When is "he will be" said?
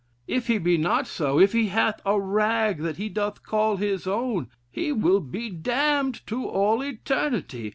4.71-5.51